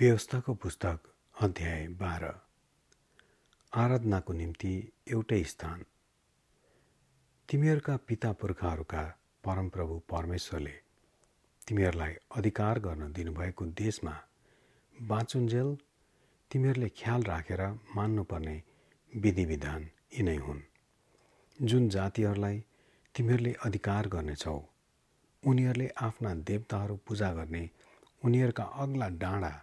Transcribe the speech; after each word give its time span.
व्यवस्थाको 0.00 0.54
पुस्तक 0.54 0.98
अध्याय 1.36 1.86
बाह्र। 1.88 2.26
आराधनाको 3.72 4.32
निम्ति 4.32 4.70
एउटै 5.08 5.42
स्थान। 5.44 5.84
तिमीहरूका 7.48 7.96
पिता 7.96 8.32
पुर्खाहरूका 8.32 9.02
परमप्रभु 9.44 9.98
परमेश्वरले 10.10 10.74
तिमीहरूलाई 11.68 12.14
अधिकार 12.36 12.78
गर्न 12.78 13.12
दिनुभएको 13.12 13.66
देशमा 13.66 14.14
बाँचुन्जेल 14.96 15.76
तिमीहरूले 16.50 16.88
ख्याल 16.88 17.22
राखेर 17.24 17.66
मान्नुपर्ने 17.96 18.56
विधि 19.12 19.44
विधान 19.44 19.90
यिनै 20.18 20.36
हुन्। 20.36 20.62
जुन 21.58 21.88
जातिहरूलाई 21.88 22.64
तिमीहरूले 23.14 23.52
अधिकार 23.62 24.08
गर्नेछौ 24.08 24.58
उनीहरूले 25.42 25.88
आफ्ना 26.00 26.34
देवताहरू 26.34 26.96
पूजा 27.06 27.32
गर्ने 27.32 27.70
उनीहरूका 28.22 28.64
अग्ला 28.82 29.08
डाँडा 29.08 29.56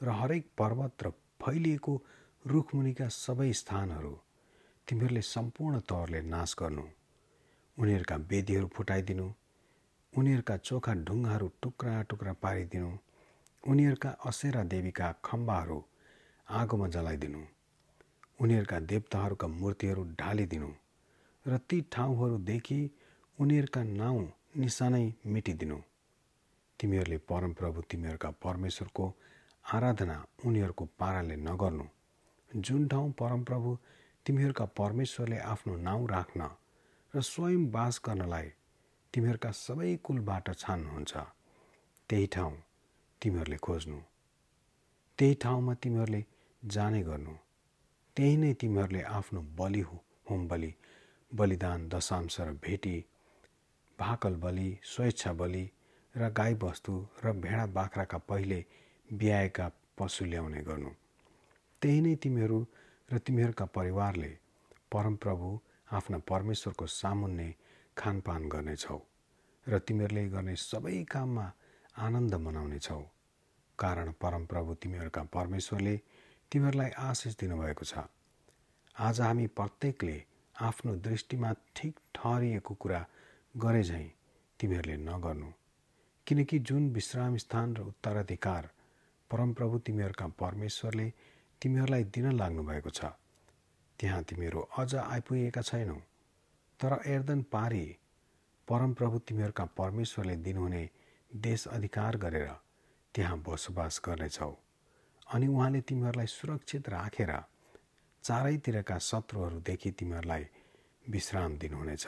र 0.00 0.08
हरेक 0.20 0.44
पर्वत 0.58 1.02
र 1.02 1.10
फैलिएको 1.42 1.94
रुखमुनिका 2.44 3.08
सबै 3.14 3.52
स्थानहरू 3.60 4.12
तिमीहरूले 4.88 5.22
सम्पूर्ण 5.28 5.80
तौरले 5.88 6.20
नाश 6.34 6.54
गर्नु। 6.58 6.84
उनीहरूका 7.78 8.16
वेदीहरू 8.30 8.68
फुटाइदिनु 8.76 9.26
उनीहरूका 10.12 10.56
चोखा 10.68 10.92
ढुङ्गाहरू 11.06 11.48
टुक्रा 11.62 11.94
टुक्रा 12.10 12.32
पारिदिनु 12.42 12.90
उनीहरूका 13.64 14.10
असेरा 14.26 14.62
देवीका 14.72 15.06
खम्बाहरू 15.24 15.78
आगोमा 16.46 16.88
जलाइदिनु 16.88 17.42
उनीहरूका 18.40 18.78
देवताहरूका 18.90 19.46
मूर्तिहरू 19.60 20.02
ढालिदिनु 20.20 20.70
र 21.46 21.58
ती 21.68 21.80
ठाउँहरूदेखि 21.92 22.80
उनीहरूका 23.38 23.82
नाउँ 24.00 24.24
निशानै 24.56 25.04
मिटिदिनु। 25.26 25.78
तिमीहरूले 26.80 27.18
परमप्रभु 27.30 27.80
तिमीहरूका 27.90 28.30
परमेश्वरको 28.44 29.06
आराधना 29.66 30.16
उनीहरूको 30.46 30.84
पाराले 30.98 31.36
नगर्नु। 31.38 31.84
जुन 32.50 32.86
ठाउँ 32.88 33.10
परमप्रभु 33.20 33.70
तिमीहरूका 34.26 34.64
परमेश्वरले 34.78 35.38
आफ्नो 35.52 35.76
नाउँ 35.86 36.06
राख्न 36.08 36.40
र 37.14 37.20
स्वयं 37.22 37.64
बास 37.70 38.00
गर्नलाई 38.06 38.48
तिमीहरूका 39.14 39.50
सबै 39.60 39.90
कुलबाट 40.06 40.50
छान्नुहुन्छ 40.54 41.12
त्यही 42.10 42.26
ठाउँ 42.34 42.54
तिमीहरूले 43.22 43.58
खोज्नु। 43.66 43.98
त्यही 45.18 45.34
ठाउँमा 45.42 45.74
तिमीहरूले 45.82 46.22
जाने 46.62 47.02
गर्नु। 47.02 47.34
त्यही 48.16 48.36
नै 48.36 48.52
तिमीहरूले 48.60 49.02
आफ्नो 49.18 49.40
बलि 49.58 49.82
होम 49.90 50.48
बलि 50.48 50.72
बलिदान 51.32 51.88
दशांश 51.88 52.40
र 52.40 52.50
भेटी 52.62 52.96
भाकल 53.98 54.34
बलि 54.44 54.70
स्वेच्छा 54.94 55.32
बलि 55.42 55.68
र 56.14 56.30
गाईबस्तु 56.38 56.94
र 57.24 57.32
भेडा 57.44 57.66
बाख्राका 57.76 58.18
पहिले 58.30 58.64
ब्याएका 59.12 59.70
पशु 59.98 60.24
ल्याउने 60.24 60.60
गर्नु। 60.60 60.90
त्यही 61.82 62.00
नै 62.00 62.14
तिमीहरू 62.16 62.58
र 63.08 63.18
तिमीहरूका 63.18 63.64
परिवारले 63.64 64.32
परमप्रभु 64.92 65.48
आफ्ना 65.92 66.18
परमेश्वरको 66.30 66.86
सामुन्ने 66.86 67.48
खानपान 67.96 68.48
गर्नेछौ 68.48 68.98
र 69.66 69.78
तिमीहरूले 69.78 70.24
गर्ने 70.28 70.56
सबै 70.56 71.04
काममा 71.04 71.46
आनन्द 71.96 72.34
मनाउनेछौ। 72.34 73.00
कारण 73.78 74.12
परमप्रभु 74.12 74.74
तिमीहरूका 74.74 75.22
परमेश्वरले 75.22 75.96
तिमीहरूलाई 76.52 76.90
आशिष 76.90 77.36
दिनुभएको 77.36 77.84
छ। 77.84 78.08
आज 78.96 79.20
हामी 79.20 79.46
प्रत्येकले 79.46 80.16
आफ्नो 80.56 80.94
दृष्टिमा 80.96 81.52
ठिक 81.76 81.98
ठहरिएको 82.14 82.74
कुरा 82.74 83.00
गरे 83.54 83.82
झैँ 83.82 84.08
तिमीहरूले 84.60 84.96
नगर्नु। 84.96 85.50
किनकि 86.26 86.58
जुन 86.58 86.88
विश्राम 86.92 87.36
स्थान 87.36 87.76
र 87.76 87.80
उत्तराधिकार 87.82 88.70
परमप्रभु 89.30 89.78
तिमीहरूका 89.78 90.26
परमेश्वरले 90.40 91.12
तिमीहरूलाई 91.62 92.04
दिन 92.04 92.32
लाग्नुभएको 92.32 92.90
छ। 92.90 93.04
त्यहाँ 93.98 94.22
तिमीहरू 94.22 94.60
अझ 94.78 94.94
आइपुगेका 94.94 95.62
छैनौ। 95.62 95.94
तर 96.80 96.92
एर्दन 97.06 97.42
पारी 97.52 97.84
परमप्रभु 98.68 99.18
तिमीहरूका 99.18 99.64
परमेश्वरले 99.78 100.36
दिनुहुने 100.36 100.88
देश 101.36 101.66
अधिकार 101.68 102.16
गरेर 102.16 102.48
त्यहाँ 103.14 103.38
बसोबास 103.48 104.00
गर्नेछौ। 104.06 104.52
अनि 105.26 105.46
उहाँले 105.46 105.80
तिमीहरूलाई 105.80 106.26
सुरक्षित 106.26 106.88
राखेर 106.88 107.32
चारैतिरका 108.24 108.98
शत्रुहरूदेखि 108.98 109.90
तिमीहरूलाई 109.90 110.46
विश्राम 111.10 111.56
दिनुहुनेछ। 111.58 112.06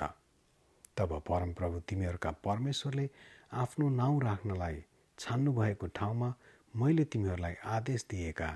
तब 0.96 1.10
परमप्रभु 1.28 1.80
तिमीहरूका 1.80 2.30
परमेश्वरले 2.44 3.08
आफ्नो 3.52 3.88
नाउँ 3.88 4.20
राख्नलाई 4.22 4.84
छान्नुभएको 5.18 5.86
ठाउँमा 5.86 6.28
मैले 6.74 7.04
तिमीहरूलाई 7.04 7.54
आदेश 7.64 8.04
दिएका 8.10 8.48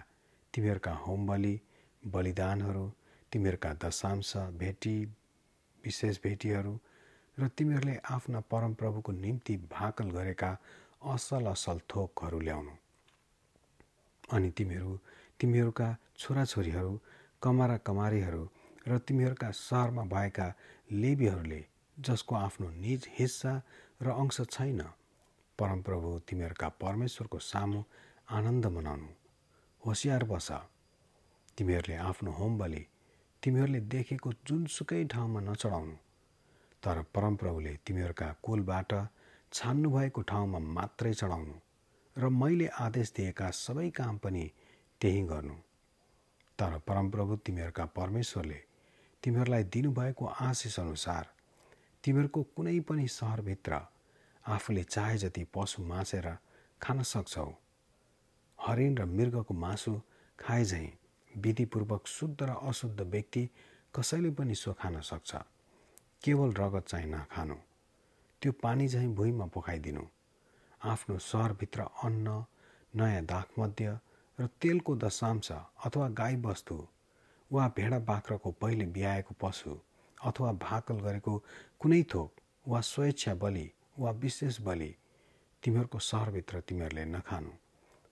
तिमीहरूका 0.54 0.92
होम 0.94 1.26
बलि 1.26 1.60
बलिदानहरू 2.02 2.84
तिमीहरूका 3.32 3.72
दशांश 3.74 4.32
भेटी 4.36 4.94
विशेष 5.84 6.18
भेटीहरू 6.22 6.74
र 7.38 7.48
तिमीहरूले 7.48 7.96
आफ्ना 8.10 8.40
परमप्रभुको 8.40 9.12
निम्ति 9.12 9.56
भाकल 9.70 10.10
गरेका 10.10 10.50
असल 11.12 11.46
असल 11.46 11.78
थोकहरू 11.90 12.40
ल्याउनु। 12.40 12.74
अनि 14.32 14.50
तिमीहरू 14.50 14.98
तिमीहरूका 15.40 15.88
छोराछोरीहरू 16.18 16.92
कमारा 17.42 17.76
कमारीहरू 17.76 18.48
र 18.88 18.98
तिमीहरूका 18.98 19.50
सहरमा 19.50 20.04
भएका 20.04 20.48
लेबीहरूले 20.92 21.64
जसको 21.96 22.34
आफ्नो 22.36 22.68
निज 22.78 23.08
हिस्सा 23.18 23.62
र 24.02 24.10
अंश 24.12 24.40
छैन 24.50 24.82
परमप्रभु 25.62 26.08
तिमीहरूका 26.28 26.68
परमेश्वरको 26.82 27.38
सामु 27.38 27.82
आनन्द 28.30 28.66
मनाउनु। 28.66 29.10
होसियार 29.86 30.24
बस। 30.24 30.48
तिमीहरूले 31.58 31.96
आफ्नो 31.96 32.30
होम 32.30 32.58
बलि 32.58 32.86
तिमीहरूले 33.42 33.80
देखेको 33.80 34.32
जुनसुकै 34.46 35.04
ठाउँमा 35.04 35.40
नचढाउनु। 35.40 35.96
तर 36.82 37.02
परमप्रभुले 37.14 37.76
तिमीहरूका 37.86 38.28
कुलबाट 38.42 38.92
छान्नुभएको 39.52 40.22
ठाउँमा 40.22 40.58
मात्रै 40.58 41.12
चढाउनु 41.14 41.54
र 42.16 42.28
मैले 42.28 42.66
आदेश 42.66 43.12
दिएका 43.16 43.50
सबै 43.50 43.88
काम 43.90 44.18
पनि 44.18 44.44
त्यही 45.00 45.22
गर्नु। 45.22 45.54
तर 46.58 46.78
परमप्रभु 46.88 47.36
तिमीहरूका 47.36 47.84
परमेश्वरले 47.98 48.60
तिमीहरूलाई 49.22 49.64
दिनुभएको 49.64 50.26
आशिष 50.26 50.78
अनुसार 50.80 51.24
तिमीहरूको 52.04 52.42
कुनै 52.56 52.78
पनि 52.80 53.08
सहरभित्र 53.08 53.80
आफूले 54.46 54.82
चाहे 54.84 55.18
जति 55.18 55.44
पशु 55.54 55.82
मासेर 55.82 56.28
खान 56.82 57.02
सक्छौ। 57.02 57.50
हरिण 58.58 58.96
र 58.96 59.04
मृगको 59.06 59.54
मासु 59.54 60.00
खाए 60.38 60.64
झैँ 60.64 60.88
विधिपूर्वक 61.30 62.06
शुद्ध 62.06 62.42
र 62.42 62.56
अशुद्ध 62.62 63.00
व्यक्ति 63.00 63.48
कसैले 63.94 64.30
पनि 64.30 64.54
सो 64.54 64.72
खान 64.72 65.00
सक्छ। 65.00 65.34
केवल 66.24 66.52
रगत 66.52 66.86
चाहिँ 66.88 67.06
नखानु। 67.06 67.54
त्यो 68.42 68.52
पानी 68.62 68.88
चाहिँ 68.88 69.14
भुइँमा 69.14 69.46
पकाइदिनु 69.46 70.04
आफ्नो 70.82 71.18
सहरभित्र 71.18 71.80
अन्न 72.04 72.44
नयाँ 72.94 73.24
दाखमध्य 73.24 73.98
र 74.38 74.46
तेलको 74.60 74.96
दशांश 74.96 75.50
अथवा 75.52 76.08
गाई 76.18 76.36
वस्तु 76.36 76.76
वा 77.50 77.68
भेडा 77.76 77.98
बाख्राको 77.98 78.50
पहिले 78.50 78.86
बिहाएको 78.86 79.34
पशु 79.40 79.78
अथवा 80.24 80.52
भाकल 80.62 81.00
गरेको 81.00 81.36
कुनै 81.80 82.02
थोक 82.14 82.40
वा 82.68 82.80
स्वेच्छा 82.80 83.34
बलि 83.34 83.70
वा 83.98 84.10
विशेष 84.10 84.60
बलि 84.60 84.94
तिमीहरूको 85.62 85.98
सहरभित्र 85.98 86.60
तिमीहरूले 86.68 87.04
नखानु। 87.04 87.50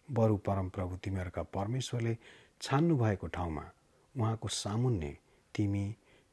बरु 0.09 0.37
परमप्रभु 0.37 0.97
तिमीहरूका 1.05 1.43
परमेश्वरले 1.57 2.17
छान्नु 2.63 2.97
भएको 2.97 3.27
ठाउँमा 3.27 3.65
उहाँको 4.15 4.49
सामुन्ने 4.49 5.17
तिमी 5.55 5.85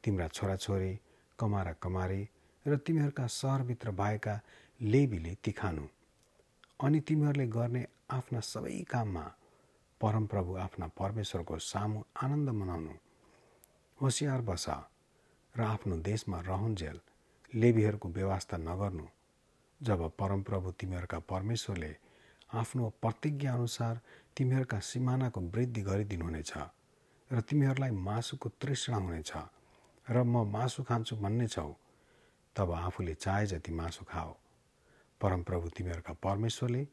तिम्रा 0.04 0.28
छोराछोरी 0.28 0.92
कमारा 1.38 1.72
कमारी 1.82 2.28
र 2.66 2.76
तिमीहरूका 2.76 3.26
सहरभित्र 3.26 3.90
भएका 3.90 4.40
लेबीले 4.80 5.34
तिखानु। 5.44 5.86
अनि 6.84 7.00
तिमीहरूले 7.00 7.46
गर्ने 7.46 7.86
आफ्ना 8.10 8.40
सबै 8.40 8.78
काममा 8.90 9.24
परमप्रभु 10.00 10.56
आफ्ना 10.56 10.86
परमेश्वरको 10.98 11.58
सामु 11.58 12.02
आनन्द 12.22 12.48
मनाउनु। 12.50 12.94
होसियार 13.98 14.40
बस 14.40 14.66
र 15.54 15.62
आफ्नो 15.64 15.96
देशमा 16.08 16.40
रहन्जेल 16.40 17.00
लेबीहरूको 17.52 18.08
व्यवस्था 18.08 18.56
नगर्नु। 18.58 19.06
जब 19.80 20.00
परमप्रभु 20.18 20.70
तिमीहरूका 20.80 21.18
परमेश्वरले 21.30 21.94
आफ्नो 22.52 22.88
प्रतिज्ञाअनुसार 23.02 24.00
तिमीहरूका 24.36 24.78
सिमानाको 24.80 25.40
वृद्धि 25.54 25.82
गरिदिनुहुनेछ 25.82 26.52
र 27.30 27.40
तिमीहरूलाई 27.40 27.90
मासुको 28.06 28.48
तृष्णा 28.60 28.96
हुनेछ 28.96 29.32
र 30.06 30.22
म 30.24 30.44
मासु 30.52 30.82
खान्छु 30.82 31.16
भन्ने 31.16 31.46
छौ 31.46 31.70
तब 32.56 32.72
आफूले 32.72 33.14
चाहे 33.14 33.46
जति 33.46 33.72
मासु 33.72 34.04
खाओ। 34.04 34.32
परमप्रभु 35.20 35.68
तिमीहरूका 35.76 36.12
परमेश्वरले 36.22 36.86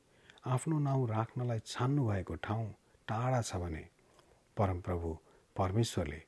आफ्नो 0.45 0.79
नाउँ 0.79 1.07
राख्नलाई 1.09 1.59
छान्नु 1.65 2.07
भएको 2.07 2.35
ठाउँ 2.45 2.67
टाढा 3.07 3.41
छ 3.41 3.55
भने 3.63 3.85
परमप्रभु 4.57 5.17
परमेश्वरले 5.55 6.21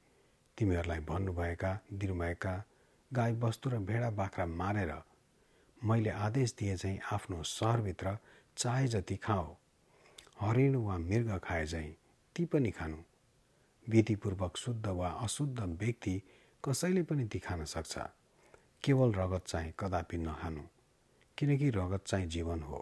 तिमीहरूलाई 0.57 0.99
भन्नुभएका 1.09 1.71
दिनुभएका 1.93 2.53
गाई 3.11 3.33
वस्तु 3.43 3.69
र 3.69 3.77
भेडा 3.89 4.09
बाख्रा 4.19 4.45
मारेर 4.61 4.93
मैले 5.81 6.09
आदेश 6.09 6.53
दिए 6.59 6.75
चाहिँ 6.77 6.99
आफ्नो 7.13 7.41
सहरभित्र 7.43 8.17
चाहे 8.57 8.87
जति 8.87 9.15
खाओ 9.15 9.55
हरिण 10.39 10.75
वा 10.75 10.97
मृग 10.97 11.37
खाए 11.43 11.65
झैँ 11.65 11.95
ती 12.35 12.45
पनि 12.45 12.71
खानु। 12.71 12.97
विधिपूर्वक 13.87 14.57
शुद्ध 14.57 14.87
वा 14.87 15.09
अशुद्ध 15.23 15.59
व्यक्ति 15.59 16.21
कसैले 16.63 17.03
पनि 17.03 17.25
ती 17.25 17.39
खान 17.39 17.63
सक्छ। 17.65 17.97
केवल 18.83 19.13
रगत 19.13 19.43
चाहिँ 19.47 19.73
कदापि 19.79 20.17
नखानु 20.17 20.63
किनकि 21.37 21.69
रगत 21.69 22.03
चाहिँ 22.07 22.27
जीवन 22.27 22.61
हो 22.61 22.79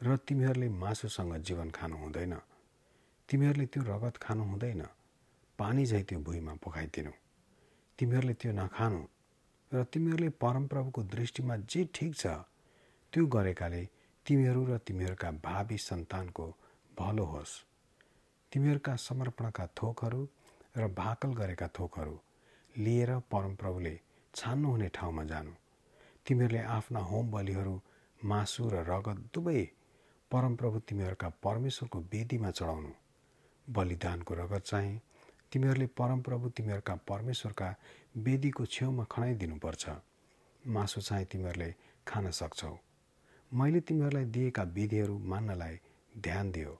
र 0.00 0.16
तिमीहरूले 0.16 0.68
मासुसँग 0.68 1.36
जीवन 1.38 1.70
खानु 1.70 1.96
हुँदैन। 1.96 2.34
तिमीहरूले 3.28 3.66
त्यो 3.66 3.82
रगत 3.82 4.16
खानु 4.16 4.44
हुँदैन 4.44 4.82
पानी 5.58 5.84
झै 5.86 6.02
त्यो 6.02 6.18
भुइँमा 6.18 6.54
पखाइदिनु। 6.64 7.12
तिमीहरूले 7.98 8.34
त्यो 8.34 8.52
नखानु 8.52 9.00
र 9.72 9.82
तिमीहरूले 9.84 10.28
परमप्रभुको 10.40 11.02
दृष्टिमा 11.12 11.56
जे 11.72 11.84
ठिक 11.94 12.14
छ 12.14 12.26
त्यो 13.12 13.26
गरेकाले 13.26 13.82
तिमीहरू 14.26 14.64
र 14.64 14.78
तिमीहरूका 14.86 15.30
भावी 15.44 15.78
सन्तानको 15.78 16.46
भलो 16.92 17.24
होस्। 17.24 17.52
तिमीहरूका 18.52 18.96
समर्पणका 18.98 19.66
थोकहरू 19.76 20.20
र 20.76 20.88
भाकल 20.94 21.32
गरेका 21.34 21.68
थोकहरू 21.78 22.18
लिएर 22.74 23.10
परमप्रभुले 23.32 23.94
छान्नुहुने 24.34 24.88
ठाउँमा 24.94 25.24
जानु। 25.24 25.52
तिमीहरूले 26.26 26.62
आफ्ना 26.76 27.00
होम 27.10 27.30
बलिहरू 27.30 27.74
मासु 28.20 28.68
र 28.70 28.84
रगत 28.88 29.24
दुवै 29.34 29.62
परमप्रभु 30.30 30.78
तिमीहरूका 30.88 31.28
परमेश्वरको 31.42 31.98
वेदीमा 32.12 32.50
चढाउनु। 32.50 32.92
बलिदानको 33.66 34.34
रगत 34.34 34.62
चाहिँ 34.66 35.00
तिमीहरूले 35.52 35.86
परमप्रभु 35.98 36.48
तिमीहरूका 36.56 36.94
परमेश्वरका 37.08 37.68
वेदीको 38.14 38.64
छेउमा 38.66 39.04
खनाइदिनुपर्छ 39.04 39.84
मासु 40.64 41.00
चाहिँ 41.00 41.26
तिमीहरूले 41.26 41.74
खान 42.06 42.30
सक्छौ। 42.30 42.76
मैले 43.52 43.80
तिमीहरूलाई 43.80 44.24
दिएका 44.24 44.62
विधिहरू 44.76 45.18
मान्नलाई 45.18 45.76
ध्यान 46.18 46.50
दियो 46.52 46.72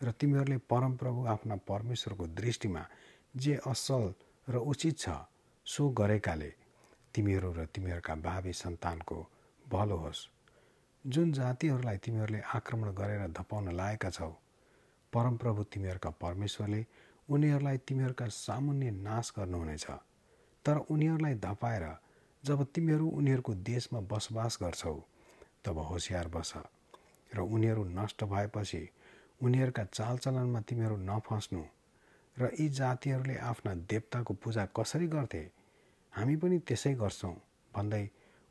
र 0.00 0.10
तिमीहरूले 0.10 0.58
परमप्रभु 0.70 1.26
आफ्ना 1.26 1.56
परमेश्वरको 1.68 2.26
दृष्टिमा 2.34 2.82
जे 3.34 3.54
असल 3.66 4.12
र 4.48 4.56
उचित 4.64 4.98
छ 4.98 5.08
सो 5.66 5.88
गरेकाले 5.90 6.50
तिमीहरू 7.14 7.52
र 7.52 7.66
तिमीहरूका 7.66 8.14
भावी 8.20 8.52
सन्तानको 8.52 9.18
भलो 9.66 9.96
होस्। 9.96 10.28
जुन 11.04 11.32
जातिहरूलाई 11.32 11.96
तिमीहरूले 11.96 12.40
आक्रमण 12.54 12.88
गरेर 12.92 13.22
धपाउन 13.30 13.68
लागेका 13.72 14.10
छौ 14.10 14.30
परमप्रभु 15.12 15.62
तिमीहरूका 15.72 16.10
परमेश्वरले 16.10 16.84
उनीहरूलाई 17.28 17.78
तिमीहरूका 17.78 18.26
सामुन्य 18.28 18.90
नाश 18.90 19.32
गर्नुहुनेछ। 19.38 19.86
तर 20.64 20.76
उनीहरूलाई 20.90 21.34
धपाएर 21.34 21.84
जब 22.44 22.66
तिमीहरू 22.74 23.08
उनीहरूको 23.08 23.54
देशमा 23.54 24.00
बसोबास 24.00 24.58
गर्छौ 24.62 24.94
तब 25.64 25.78
होसियार 25.78 26.28
बस 26.28 26.52
र 27.34 27.40
उनीहरू 27.40 27.84
नष्ट 27.84 28.24
भएपछि 28.24 28.88
उनीहरूका 29.42 29.84
चालचलनमा 29.84 30.60
तिमीहरू 30.60 30.96
नफस्नु 30.96 31.62
र 32.36 32.50
यी 32.60 32.68
जातिहरूले 32.68 33.36
आफ्ना 33.36 33.74
देवताको 33.74 34.34
पूजा 34.34 34.64
कसरी 34.76 35.06
गर्थे 35.06 35.42
हामी 36.12 36.36
पनि 36.36 36.58
त्यसै 36.58 36.94
गर्छौँ 36.94 37.34
भन्दै 37.74 38.04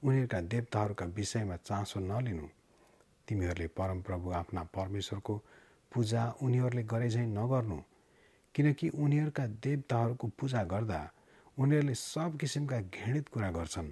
उनीहरूका 0.04 0.42
देवताहरूका 0.42 1.06
विषयमा 1.06 1.56
चासो 1.56 2.00
नलिनु। 2.00 2.48
तिमीहरूले 3.27 3.68
परमप्रभु 3.68 4.31
आफ्ना 4.31 4.63
परमेश्वरको 4.63 5.36
पूजा 5.92 6.24
उनीहरूले 6.42 6.83
गरे 6.83 7.10
झैँ 7.10 7.27
नगर्नु 7.27 7.77
किनकि 8.56 8.89
उनीहरूका 8.89 9.45
देवताहरूको 9.48 10.27
पूजा 10.27 10.63
गर्दा 10.63 11.00
उनीहरूले 11.57 11.94
सब 11.94 12.38
किसिमका 12.38 12.79
घृणित 12.79 13.29
कुरा 13.29 13.50
गर्छन् 13.51 13.91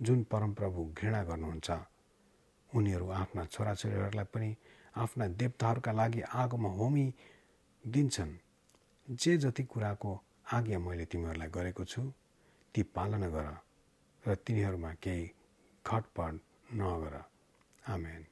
जुन 0.00 0.22
परमप्रभु 0.24 0.80
घृणा 0.98 1.22
गर्नुहुन्छ। 1.24 1.70
उनीहरू 2.70 3.06
आफ्ना 3.10 3.44
छोराछोरीहरूलाई 3.44 4.24
पनि 4.24 4.50
आफ्ना 4.96 5.26
देवताहरूका 5.40 5.92
लागि 5.92 6.20
आगोमा 6.20 6.68
होमी 6.68 7.06
दिन्छन्। 7.84 8.32
जे 9.08 9.36
जति 9.36 9.62
कुराको 9.62 10.12
आज्ञा 10.52 10.78
मैले 10.78 11.04
तिमीहरूलाई 11.04 11.48
गरेको 11.48 11.84
छु 11.84 12.02
ती 12.74 12.82
पालना 12.82 13.28
गर 13.28 13.48
र 14.24 14.34
तिनीहरूमा 14.34 14.92
केही 14.94 15.26
खटपट 15.84 16.34
नगर। 16.72 17.14
आमेन। 17.88 18.22